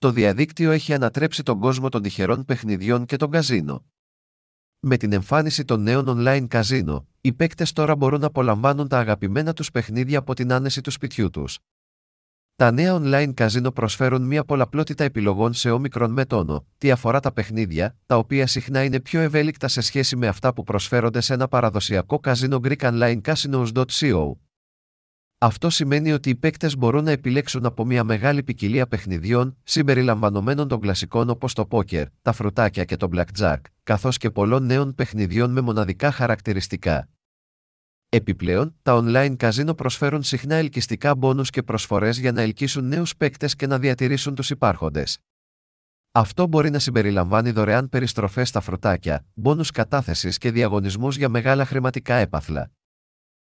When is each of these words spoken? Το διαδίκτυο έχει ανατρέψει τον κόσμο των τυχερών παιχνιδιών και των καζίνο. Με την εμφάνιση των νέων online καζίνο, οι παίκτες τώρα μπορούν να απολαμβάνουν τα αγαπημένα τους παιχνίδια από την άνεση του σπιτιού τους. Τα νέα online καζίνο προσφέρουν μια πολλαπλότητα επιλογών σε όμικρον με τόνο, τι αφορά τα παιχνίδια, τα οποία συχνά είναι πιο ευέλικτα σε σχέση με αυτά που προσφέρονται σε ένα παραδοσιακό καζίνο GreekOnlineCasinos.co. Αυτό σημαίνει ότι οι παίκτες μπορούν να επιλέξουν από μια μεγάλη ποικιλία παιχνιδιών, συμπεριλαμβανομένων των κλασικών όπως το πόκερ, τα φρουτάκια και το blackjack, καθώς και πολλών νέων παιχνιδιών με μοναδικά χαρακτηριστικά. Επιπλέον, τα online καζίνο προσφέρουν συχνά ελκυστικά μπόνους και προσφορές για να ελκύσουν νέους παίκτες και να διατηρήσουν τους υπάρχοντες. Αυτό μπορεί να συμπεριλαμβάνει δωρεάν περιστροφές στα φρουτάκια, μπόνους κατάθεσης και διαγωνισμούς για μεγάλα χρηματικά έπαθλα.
Το 0.00 0.10
διαδίκτυο 0.10 0.70
έχει 0.70 0.94
ανατρέψει 0.94 1.42
τον 1.42 1.60
κόσμο 1.60 1.88
των 1.88 2.02
τυχερών 2.02 2.44
παιχνιδιών 2.44 3.04
και 3.04 3.16
των 3.16 3.30
καζίνο. 3.30 3.84
Με 4.80 4.96
την 4.96 5.12
εμφάνιση 5.12 5.64
των 5.64 5.82
νέων 5.82 6.04
online 6.08 6.46
καζίνο, 6.48 7.06
οι 7.20 7.32
παίκτες 7.32 7.72
τώρα 7.72 7.96
μπορούν 7.96 8.20
να 8.20 8.26
απολαμβάνουν 8.26 8.88
τα 8.88 8.98
αγαπημένα 8.98 9.52
τους 9.52 9.70
παιχνίδια 9.70 10.18
από 10.18 10.34
την 10.34 10.52
άνεση 10.52 10.80
του 10.80 10.90
σπιτιού 10.90 11.30
τους. 11.30 11.58
Τα 12.56 12.70
νέα 12.70 12.98
online 13.00 13.32
καζίνο 13.34 13.70
προσφέρουν 13.70 14.22
μια 14.22 14.44
πολλαπλότητα 14.44 15.04
επιλογών 15.04 15.52
σε 15.52 15.70
όμικρον 15.70 16.12
με 16.12 16.24
τόνο, 16.24 16.66
τι 16.78 16.90
αφορά 16.90 17.20
τα 17.20 17.32
παιχνίδια, 17.32 17.96
τα 18.06 18.16
οποία 18.16 18.46
συχνά 18.46 18.84
είναι 18.84 19.00
πιο 19.00 19.20
ευέλικτα 19.20 19.68
σε 19.68 19.80
σχέση 19.80 20.16
με 20.16 20.26
αυτά 20.26 20.52
που 20.52 20.62
προσφέρονται 20.62 21.20
σε 21.20 21.34
ένα 21.34 21.48
παραδοσιακό 21.48 22.18
καζίνο 22.18 22.60
GreekOnlineCasinos.co. 22.62 24.32
Αυτό 25.42 25.70
σημαίνει 25.70 26.12
ότι 26.12 26.30
οι 26.30 26.34
παίκτες 26.34 26.76
μπορούν 26.76 27.04
να 27.04 27.10
επιλέξουν 27.10 27.66
από 27.66 27.84
μια 27.84 28.04
μεγάλη 28.04 28.42
ποικιλία 28.42 28.86
παιχνιδιών, 28.86 29.56
συμπεριλαμβανομένων 29.62 30.68
των 30.68 30.80
κλασικών 30.80 31.30
όπως 31.30 31.54
το 31.54 31.66
πόκερ, 31.66 32.06
τα 32.22 32.32
φρουτάκια 32.32 32.84
και 32.84 32.96
το 32.96 33.08
blackjack, 33.12 33.56
καθώς 33.82 34.16
και 34.16 34.30
πολλών 34.30 34.66
νέων 34.66 34.94
παιχνιδιών 34.94 35.50
με 35.50 35.60
μοναδικά 35.60 36.10
χαρακτηριστικά. 36.12 37.08
Επιπλέον, 38.08 38.74
τα 38.82 39.02
online 39.02 39.34
καζίνο 39.36 39.74
προσφέρουν 39.74 40.22
συχνά 40.22 40.54
ελκυστικά 40.54 41.14
μπόνους 41.14 41.50
και 41.50 41.62
προσφορές 41.62 42.18
για 42.18 42.32
να 42.32 42.40
ελκύσουν 42.40 42.88
νέους 42.88 43.16
παίκτες 43.16 43.56
και 43.56 43.66
να 43.66 43.78
διατηρήσουν 43.78 44.34
τους 44.34 44.50
υπάρχοντες. 44.50 45.18
Αυτό 46.12 46.46
μπορεί 46.46 46.70
να 46.70 46.78
συμπεριλαμβάνει 46.78 47.50
δωρεάν 47.50 47.88
περιστροφές 47.88 48.48
στα 48.48 48.60
φρουτάκια, 48.60 49.26
μπόνους 49.34 49.70
κατάθεσης 49.70 50.38
και 50.38 50.50
διαγωνισμούς 50.50 51.16
για 51.16 51.28
μεγάλα 51.28 51.64
χρηματικά 51.64 52.14
έπαθλα. 52.14 52.70